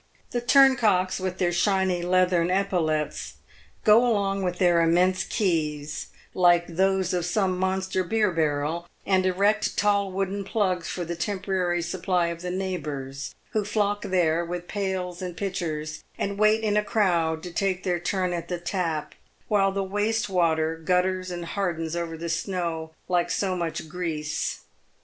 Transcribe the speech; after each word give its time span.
The 0.31 0.41
turn 0.41 0.77
cocks, 0.77 1.19
with 1.19 1.37
their 1.37 1.51
shiny 1.51 2.01
leathern 2.01 2.49
epaulets, 2.49 3.35
go 3.83 4.03
along 4.03 4.41
with 4.41 4.57
their 4.57 4.81
immense 4.81 5.23
keys, 5.23 6.07
like 6.33 6.65
those 6.65 7.13
of 7.13 7.23
some 7.23 7.55
monster 7.59 8.03
beer 8.03 8.31
barrel, 8.31 8.87
and 9.05 9.27
erect 9.27 9.77
tall 9.77 10.11
wooden 10.11 10.43
plugs 10.43 10.87
for 10.89 11.05
the 11.05 11.15
temporary 11.15 11.83
supply 11.83 12.29
of 12.29 12.41
the 12.41 12.49
neighbours, 12.49 13.35
who 13.51 13.63
flock 13.63 14.01
there 14.01 14.43
with 14.43 14.67
pails 14.67 15.21
and 15.21 15.37
pitchers, 15.37 16.03
and 16.17 16.39
wait 16.39 16.63
in 16.63 16.75
a 16.77 16.83
crowd 16.83 17.43
to 17.43 17.51
take 17.53 17.83
their 17.83 17.99
turn 17.99 18.33
at 18.33 18.47
the 18.47 18.57
tap, 18.57 19.13
while 19.49 19.71
the 19.71 19.83
waste 19.83 20.27
water 20.27 20.77
gutters 20.77 21.29
and 21.29 21.45
hardens 21.45 21.95
over 21.95 22.17
the 22.17 22.27
snow 22.27 22.89
like 23.07 23.29
so 23.29 23.55
much 23.55 23.87
grease. 23.87 24.61